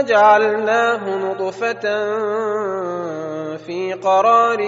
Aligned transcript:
جعلناه 0.00 1.16
نطفة 1.16 1.84
في 3.56 3.92
قرار 4.02 4.58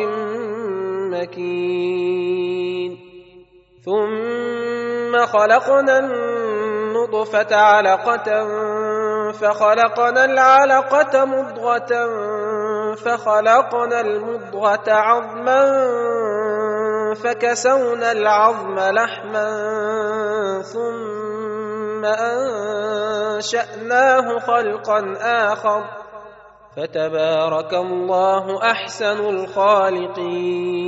مكين. 1.10 2.98
ثم 3.84 5.26
خلقنا 5.26 5.98
النطفة 5.98 7.56
علقة 7.56 8.28
فخلقنا 9.32 10.24
العلقة 10.24 11.24
مضغة 11.24 11.92
فخلقنا 12.94 14.00
المضغة 14.00 14.92
عظما 14.92 15.64
فكسونا 17.14 18.12
العظم 18.12 18.78
لحما 18.78 19.48
ثم 20.62 22.04
انشاناه 23.36 24.38
خلقا 24.38 25.14
اخر 25.20 25.84
فتبارك 26.76 27.74
الله 27.74 28.62
احسن 28.62 29.20
الخالقين 29.28 30.84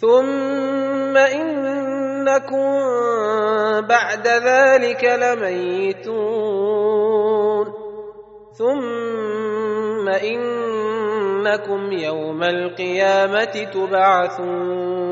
ثم 0.00 1.16
انكم 1.16 2.72
بعد 3.88 4.26
ذلك 4.26 5.04
لميتون 5.04 6.52
ثم 8.58 10.08
انكم 10.08 11.92
يوم 11.92 12.42
القيامه 12.42 13.64
تبعثون 13.74 15.11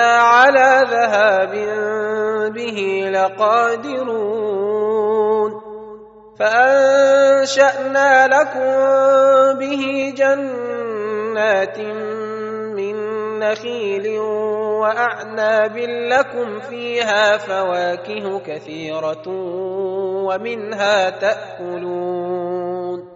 على 0.00 0.84
ذهاب 0.90 1.52
به 2.54 3.08
لقادرون 3.10 4.46
فانشانا 6.38 8.26
لكم 8.26 8.74
به 9.58 10.14
جنات 10.16 11.78
من 12.76 12.96
نخيل 13.38 14.18
واعناب 14.80 15.76
لكم 16.12 16.60
فيها 16.60 17.36
فواكه 17.36 18.38
كثيره 18.38 19.28
ومنها 20.26 21.10
تاكلون 21.10 23.08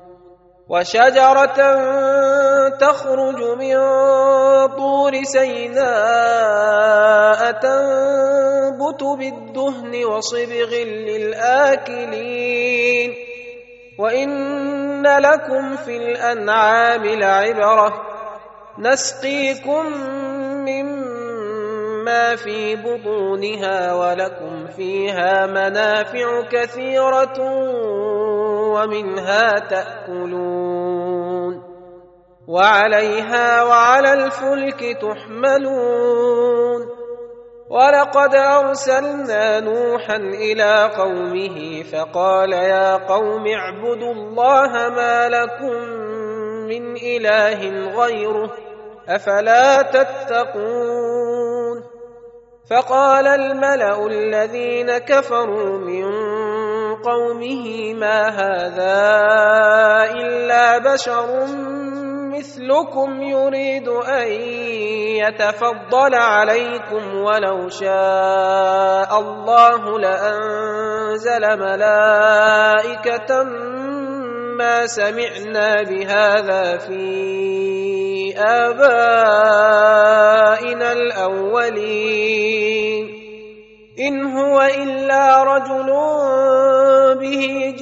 وشجره 0.69 1.61
تخرج 2.69 3.59
من 3.59 3.77
طور 4.77 5.13
سيناء 5.23 5.81
تنبت 7.53 9.03
بالدهن 9.19 10.05
وصبغ 10.05 10.75
للآكلين 11.89 13.15
وإن 13.99 15.07
لكم 15.07 15.77
في 15.77 15.97
الأنعام 15.97 17.05
لعبرة 17.07 18.03
نسقيكم 18.79 19.87
مما 20.69 22.37
في 22.37 22.77
بطونها 22.77 23.95
ولكم 23.95 24.67
فيها 24.67 25.47
منافع 25.47 26.43
كثيرة 26.51 27.41
ومنها 28.75 29.59
تأكلون 29.59 30.90
وعليها 32.51 33.63
وعلى 33.63 34.13
الفلك 34.13 34.99
تحملون. 34.99 36.81
ولقد 37.71 38.35
أرسلنا 38.35 39.61
نوحا 39.61 40.17
إلى 40.17 40.91
قومه 40.99 41.83
فقال 41.83 42.53
يا 42.53 42.97
قوم 42.97 43.47
اعبدوا 43.47 44.13
الله 44.13 44.73
ما 44.89 45.29
لكم 45.29 45.77
من 46.67 46.97
إله 46.97 47.61
غيره 48.03 48.51
أفلا 49.09 49.83
تتقون. 49.83 51.31
فقال 52.71 53.27
الملأ 53.27 54.07
الذين 54.07 54.99
كفروا 54.99 55.79
من 55.79 56.05
قومه 57.03 57.95
ما 57.95 58.29
هذا 58.29 58.99
إلا 60.13 60.79
بشر 60.79 61.47
مثلكم 62.31 63.23
يريد 63.23 63.89
أن 63.89 64.29
يتفضل 65.23 66.15
عليكم 66.15 67.15
ولو 67.15 67.69
شاء 67.69 69.21
الله 69.21 69.99
لأنزل 69.99 71.59
ملائكة 71.59 73.43
ما 74.59 74.87
سمعنا 74.87 75.83
بهذا 75.83 76.79
في 76.79 78.35
آبائنا 78.39 79.73
الأولين. 80.93 82.41
إن 84.01 84.25
هو 84.25 84.61
إلا 84.63 85.43
رجل 85.43 85.87
به 87.21 87.75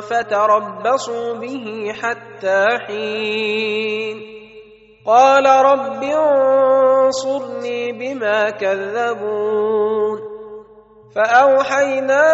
فتربصوا 0.00 1.34
به 1.34 1.92
حتى 2.02 2.66
حين. 2.86 4.38
قال 5.06 5.46
رب 5.46 6.02
انصرني 6.02 7.92
بما 7.92 8.50
كذبون. 8.50 10.38
فأوحينا 11.14 12.26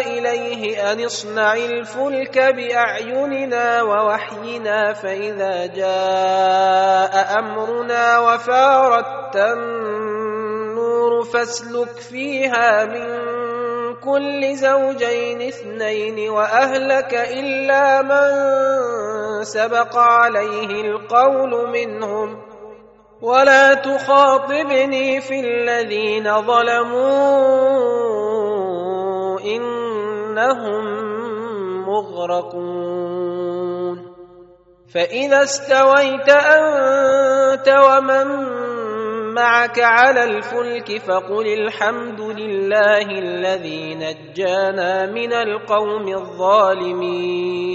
إليه 0.00 0.92
أن 0.92 1.04
اصنع 1.04 1.54
الفلك 1.54 2.38
بأعيننا 2.38 3.82
ووحينا 3.82 4.92
فإذا 4.92 5.66
جاء 5.66 7.38
أمرنا 7.38 8.18
وفارت 8.18 9.36
النور 9.36 11.24
فاسلك 11.24 11.88
فيها 11.88 12.84
من 12.84 13.10
كل 14.04 14.56
زوجين 14.56 15.42
اثنين 15.42 16.30
وأهلك 16.30 17.14
إلا 17.14 18.02
من 18.02 18.30
سبق 19.44 19.96
عليه 19.96 20.80
القول 20.80 21.68
منهم. 21.70 22.42
ولا 23.22 23.74
تخاطبني 23.74 25.20
في 25.20 25.40
الذين 25.40 26.40
ظلموا 26.40 27.02
إنهم 29.40 30.84
مغرقون. 31.86 33.32
فإذا 34.94 35.42
استويت 35.42 36.28
أنت 36.28 37.68
ومن 37.68 38.61
معك 39.34 39.78
على 39.78 40.24
الفلك 40.24 41.00
فقل 41.00 41.46
الحمد 41.46 42.20
لله 42.20 43.18
الذي 43.18 43.94
نجانا 43.94 45.06
من 45.06 45.32
القوم 45.32 46.08
الظالمين. 46.08 47.72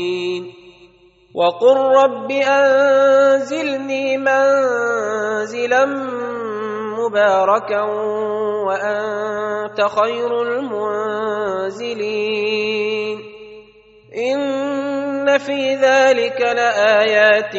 وقل 1.36 1.78
رب 1.78 2.32
أنزلني 2.32 4.18
منزلا 4.18 5.86
مباركا 6.98 7.82
وأنت 8.68 9.82
خير 9.82 10.42
المنزلين. 10.42 12.18
إن 14.18 15.38
في 15.38 15.76
ذلك 15.76 16.42
لآيات 16.42 17.56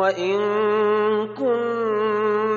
وإن 0.00 0.40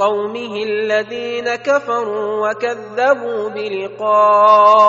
قومه 0.00 0.62
الذين 0.62 1.54
كفروا 1.54 2.48
وكذبوا 2.48 3.48
بلقاء 3.48 4.80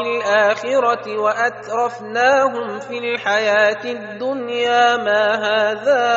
الآخرة 0.00 1.20
وأترفناهم 1.20 2.78
في 2.78 2.98
الحياة 2.98 3.84
الدنيا 3.84 4.96
ما 4.96 5.34
هذا 5.34 6.08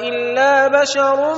إلا 0.00 0.68
بشر 0.68 1.34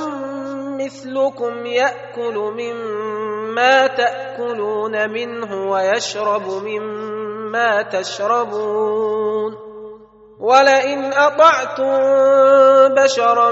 مثلكم 0.79 1.65
يأكل 1.65 2.35
مما 2.35 3.87
تأكلون 3.87 5.09
منه 5.09 5.71
ويشرب 5.71 6.47
مما 6.63 7.81
تشربون 7.81 9.67
ولئن 10.39 11.13
أطعتم 11.13 11.93
بشرا 13.03 13.51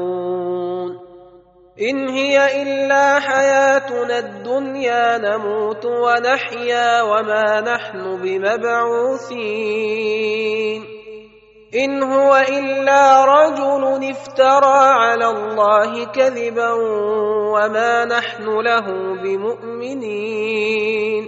إن 1.79 2.09
هي 2.09 2.61
إلا 2.61 3.19
حياتنا 3.19 4.19
الدنيا 4.19 5.17
نموت 5.17 5.85
ونحيا 5.85 7.01
وما 7.01 7.61
نحن 7.61 8.21
بمبعوثين. 8.23 9.41
إن 11.75 12.03
هو 12.03 12.43
إلا 12.49 13.25
رجل 13.25 14.09
افترى 14.09 14.75
على 14.75 15.25
الله 15.25 16.05
كذبا 16.05 16.71
وما 17.53 18.05
نحن 18.05 18.43
له 18.43 18.85
بمؤمنين. 19.23 21.27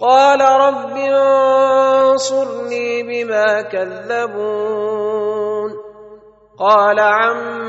قال 0.00 0.40
رب 0.40 0.96
انصرني 0.96 3.02
بما 3.02 3.62
كذبون. 3.62 5.70
قال 6.58 7.00
عم 7.00 7.63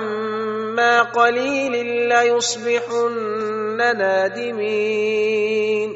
عما 0.76 1.02
قليل 1.02 1.72
ليصبحن 2.10 3.78
نادمين 3.98 5.90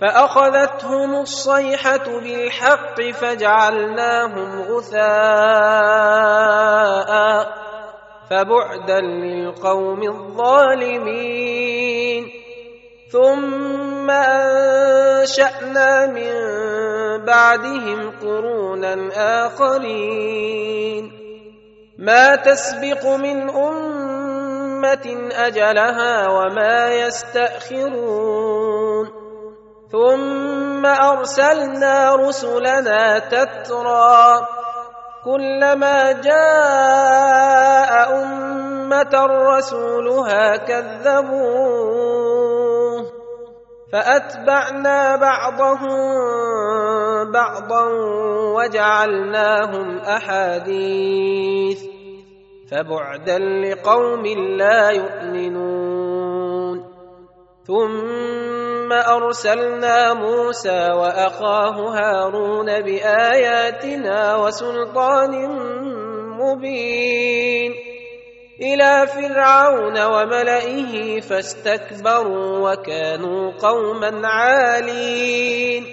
فاخذتهم 0.00 1.14
الصيحه 1.14 2.20
بالحق 2.20 3.00
فجعلناهم 3.00 4.62
غثاء 4.62 5.06
فبعدا 8.30 9.00
للقوم 9.00 10.02
الظالمين 10.02 11.56
ثم 13.12 14.10
انشانا 15.20 16.06
من 16.06 16.34
بعدهم 17.24 18.12
قرونا 18.20 18.96
اخرين 19.46 21.15
ما 21.98 22.36
تسبق 22.36 23.06
من 23.06 23.50
أمة 23.50 25.30
أجلها 25.32 26.28
وما 26.28 26.88
يستأخرون. 26.88 28.46
ثم 29.92 30.86
أرسلنا 30.86 32.16
رسلنا 32.16 33.18
تترى. 33.18 34.46
كلما 35.24 36.12
جاء 36.12 38.22
أمة 38.22 39.26
رسولها 39.26 40.56
كذبوه. 40.56 42.26
فأتبعنا 43.92 45.16
بعضهم 45.16 45.98
بعضا 47.32 47.84
وجعلناهم 48.56 49.98
أحاديث. 49.98 51.85
فبعدا 52.70 53.38
لقوم 53.38 54.26
لا 54.56 54.90
يؤمنون. 54.90 56.84
ثم 57.66 58.92
أرسلنا 58.92 60.14
موسى 60.14 60.90
وأخاه 60.90 61.76
هارون 61.98 62.80
بآياتنا 62.80 64.36
وسلطان 64.36 65.32
مبين. 66.38 67.72
إلى 68.62 69.06
فرعون 69.06 70.04
وملئه 70.04 71.20
فاستكبروا 71.20 72.72
وكانوا 72.72 73.52
قوما 73.62 74.28
عالين. 74.28 75.84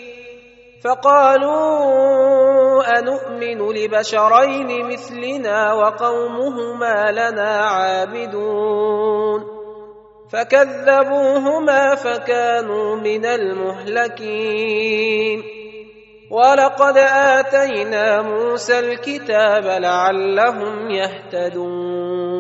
فقالوا 0.83 2.62
انومن 3.03 3.71
لبشرين 3.75 4.87
مثلنا 4.87 5.73
وقومهما 5.73 7.11
لنا 7.11 7.51
عابدون. 7.65 9.43
فكذبوهما 10.31 11.95
فكانوا 11.95 12.95
من 12.95 13.25
المهلكين. 13.25 14.63
ولقد 16.31 16.97
آتينا 16.97 18.21
موسى 18.21 18.79
الكتاب 18.79 19.65
لعلهم 19.65 20.89
يهتدون. 20.89 22.33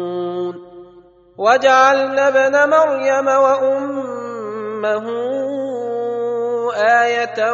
وجعلنا 1.37 2.27
ابن 2.27 2.69
مريم 2.69 3.27
وأمه 3.27 5.03
آية 6.75 7.53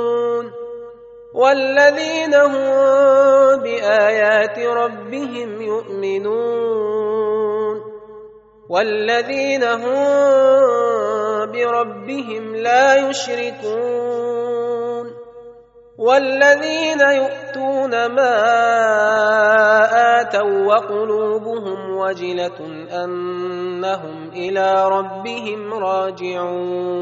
والذين 1.33 2.33
هم 2.35 2.65
بآيات 3.63 4.59
ربهم 4.59 5.61
يؤمنون 5.61 7.11
والذين 8.69 9.63
هم 9.63 9.95
بربهم 11.51 12.55
لا 12.55 12.95
يشركون 13.09 14.41
والذين 15.97 17.01
يؤتون 17.01 18.05
ما 18.05 18.35
آتوا 20.21 20.65
وقلوبهم 20.65 21.97
وجلة 21.97 22.59
أنهم 23.03 24.29
إلى 24.33 24.89
ربهم 24.89 25.73
راجعون 25.73 27.01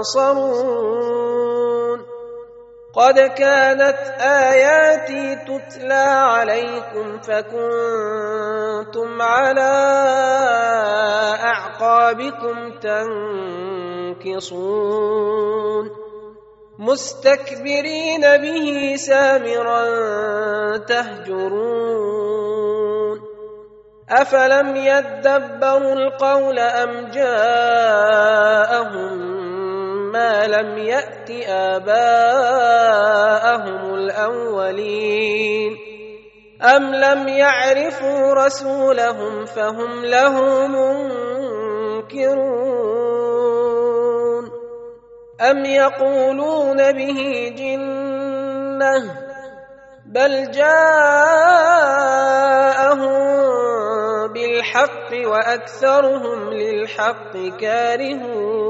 تنصرون 0.00 2.00
قد 2.94 3.20
كانت 3.20 3.98
آياتي 4.20 5.36
تتلى 5.36 5.94
عليكم 5.94 7.20
فكنتم 7.20 9.22
على 9.22 9.70
أعقابكم 11.44 12.72
تنكصون. 14.20 15.90
مستكبرين 16.78 18.20
به 18.20 18.96
سامرا 18.96 19.86
تهجرون. 20.76 22.30
أفلم 24.10 24.76
يدبروا 24.76 25.92
القول 25.92 26.58
أم 26.58 27.10
جاءهم 27.10 28.00
ما 30.12 30.46
لم 30.46 30.78
يات 30.78 31.30
اباءهم 31.48 31.94
الاولين 33.94 35.76
ام 36.62 36.94
لم 36.94 37.28
يعرفوا 37.28 38.34
رسولهم 38.34 39.44
فهم 39.44 40.04
له 40.04 40.66
منكرون 40.66 42.50
ام 45.40 45.64
يقولون 45.64 46.92
به 46.92 47.52
جنه 47.56 49.30
بل 50.06 50.50
جاءهم 50.50 51.80
بالحق 54.32 55.10
واكثرهم 55.24 56.50
للحق 56.50 57.36
كارهون 57.60 58.69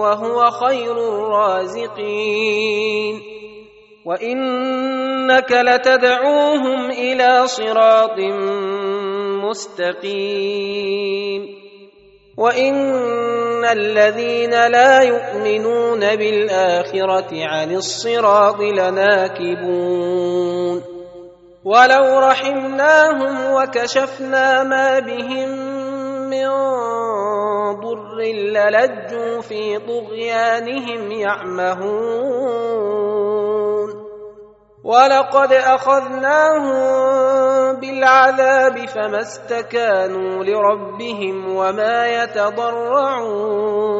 وهو 0.00 0.50
خير 0.50 0.92
الرازقين. 0.92 3.22
وإنك 4.04 5.52
لتدعوهم 5.52 6.90
إلى 6.90 7.46
صراط 7.46 8.18
مستقيم. 9.48 11.48
وإن 12.36 13.64
الذين 13.64 14.50
لا 14.50 15.00
يؤمنون 15.00 16.16
بالآخرة 16.16 17.28
عن 17.32 17.74
الصراط 17.74 18.60
لناكبون. 18.60 20.20
ولو 21.64 22.18
رحمناهم 22.18 23.54
وكشفنا 23.54 24.64
ما 24.64 24.98
بهم 24.98 25.48
من 26.30 26.46
ضر 27.72 28.18
للجوا 28.20 29.40
في 29.40 29.78
طغيانهم 29.78 31.10
يعمهون. 31.10 32.70
ولقد 34.84 35.52
أخذناهم 35.52 36.80
بالعذاب 37.80 38.88
فما 38.88 39.20
استكانوا 39.20 40.44
لربهم 40.44 41.56
وما 41.56 42.06
يتضرعون. 42.22 43.99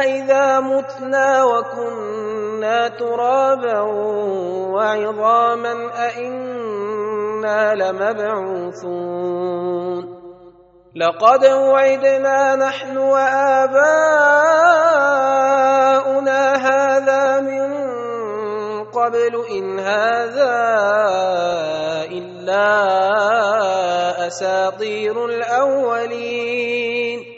أإذا 0.00 0.60
متنا 0.60 1.44
وكنا 1.44 2.88
ترابا 2.88 3.80
وعظاما 4.74 5.74
أإنا 6.06 7.74
لمبعوثون. 7.74 9.38
لقد 10.96 11.44
وعدنا 11.44 12.56
نحن 12.56 12.98
وآباؤنا 12.98 13.78
هذا 16.54 17.40
من 17.40 17.88
قبل 18.84 19.44
إن 19.50 19.78
هذا 19.78 20.58
إلا 22.10 22.66
أساطير 24.26 25.24
الأولين. 25.24 27.37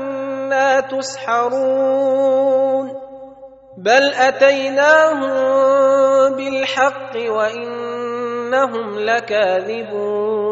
تسحرون 0.79 2.41
بل 3.77 4.13
أتيناهم 4.13 5.31
بالحق 6.35 7.15
وإنهم 7.15 8.99
لكاذبون 8.99 10.51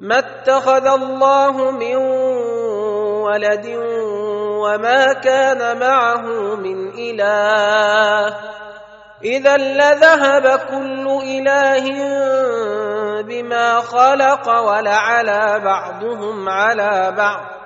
ما 0.00 0.18
اتخذ 0.18 0.86
الله 0.86 1.70
من 1.70 1.96
ولد 3.26 3.66
وما 4.62 5.12
كان 5.12 5.78
معه 5.78 6.22
من 6.56 6.88
إله 6.88 8.34
إذا 9.24 9.56
لذهب 9.56 10.58
كل 10.70 11.20
إله 11.22 11.84
بما 13.22 13.80
خلق 13.80 14.48
ولعلى 14.48 15.60
بعضهم 15.64 16.48
على 16.48 17.14
بعض 17.16 17.57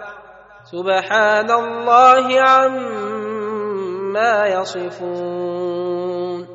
سبحان 0.72 1.50
الله 1.50 2.40
عما 2.40 4.46
يصفون. 4.46 6.46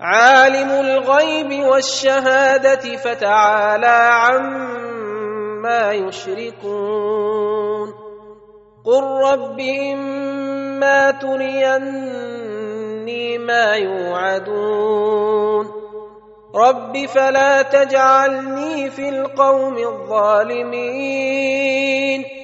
عالم 0.00 0.70
الغيب 0.70 1.64
والشهادة 1.64 2.96
فتعالى 2.96 4.10
عما 4.12 5.92
يشركون. 5.92 7.94
قل 8.84 9.02
رب 9.02 9.60
إما 9.60 11.10
تريني 11.10 12.18
ما 13.38 13.74
يوعدون. 13.74 15.70
رب 16.54 17.06
فلا 17.06 17.62
تجعلني 17.62 18.90
في 18.90 19.08
القوم 19.08 19.78
الظالمين. 19.78 22.43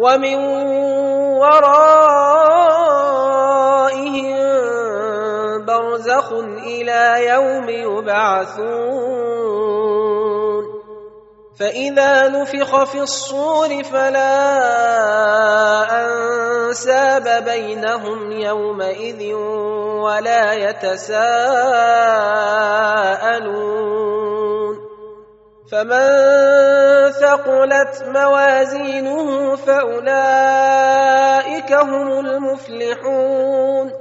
ومن 0.00 0.38
ورائهم 1.36 2.00
برزخ 5.68 6.32
إلى 6.64 7.26
يوم 7.28 7.68
يبعثون. 7.68 9.20
فإذا 11.60 12.28
نفخ 12.28 12.84
في 12.84 13.00
الصور 13.00 13.84
فلا 13.84 14.32
أنساب 15.92 17.44
بينهم 17.44 18.32
يومئذ 18.32 19.34
ولا 20.00 20.52
يتساءلون. 20.52 21.40
فمن 25.70 26.06
ثقلت 27.10 28.04
موازينه 28.06 29.56
فاولئك 29.56 30.92
هم 31.72 32.18
المفلحون 32.26 33.92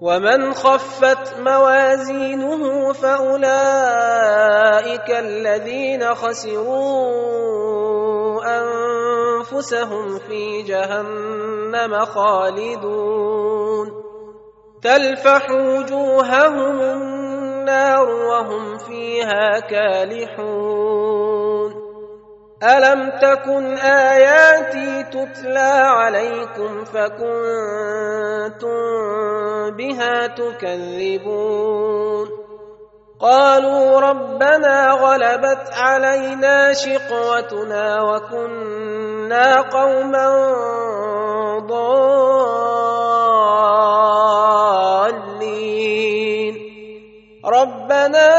ومن 0.00 0.54
خفت 0.54 1.38
موازينه 1.38 2.92
فاولئك 2.92 3.50
الذين 5.10 6.14
خسروا 6.14 7.20
انفسهم 8.44 10.18
في 10.18 10.62
جهنم 10.62 12.04
خالدون 12.04 13.90
تلفح 14.82 15.50
وجوههم 15.50 16.80
النار 17.60 18.08
وهم 18.08 18.78
فيها 18.78 19.60
كالحون. 19.60 21.10
ألم 22.62 23.10
تكن 23.10 23.76
آياتي 23.76 25.02
تتلى 25.02 25.72
عليكم 25.84 26.84
فكنتم 26.84 28.70
بها 29.76 30.26
تكذبون؟ 30.26 32.28
قالوا 33.20 34.00
ربنا 34.00 34.90
غلبت 34.90 35.70
علينا 35.76 36.72
شقوتنا 36.72 38.02
وكنا 38.02 39.60
قوما 39.60 40.28
ضالين. 41.68 42.69
ربنا 47.44 48.30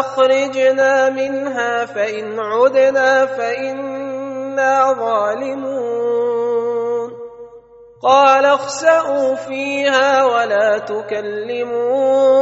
أخرجنا 0.00 1.10
منها 1.10 1.84
فإن 1.84 2.38
عدنا 2.40 3.26
فإنا 3.26 4.92
ظالمون. 4.92 6.36
قال 8.02 8.44
اخسئوا 8.44 9.34
فيها 9.34 10.24
ولا 10.24 10.78
تكلمون. 10.78 12.36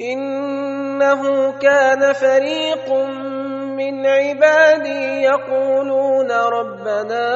إنه 0.00 1.52
كان 1.58 2.12
فريق 2.12 2.92
من 3.76 4.06
عبادي 4.06 5.22
يقولون 5.22 6.30
ربنا 6.30 7.35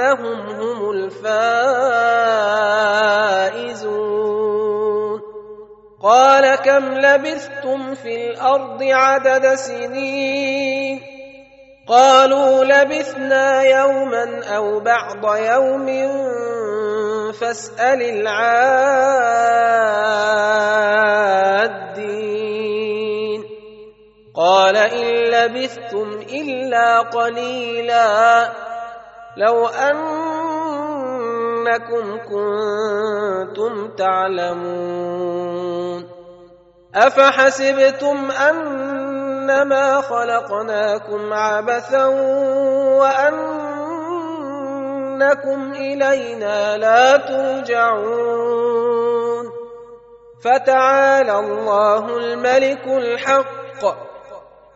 انهم 0.00 0.48
هم 0.48 0.90
الفائزون. 0.90 1.90
قال 6.02 6.54
كم 6.54 6.84
لبثتم 6.94 7.94
في 7.94 8.30
الأرض 8.30 8.82
عدد 8.82 9.54
سنين؟ 9.54 11.00
قالوا 11.88 12.64
لبثنا 12.64 13.62
يوما 13.62 14.44
أو 14.56 14.80
بعض 14.80 15.36
يوم. 15.36 15.86
فاسأل 17.32 18.02
العادين. 18.02 19.00
قال 24.36 24.76
إن 24.76 25.06
لبثتم 25.06 26.20
إلا 26.32 27.00
قليلا. 27.00 28.69
لو 29.36 29.66
أنكم 29.66 30.18
كنتم 32.18 33.88
تعلمون 33.96 35.60
أفحسبتم 36.94 38.30
أنما 38.30 40.00
خلقناكم 40.00 41.32
عبثا 41.32 42.06
وأنكم 43.00 43.60
إلينا 45.72 46.76
لا 46.76 47.16
ترجعون 47.16 48.70
فتعالى 50.44 51.38
الله 51.38 52.16
الملك 52.16 52.86
الحق 52.86 54.09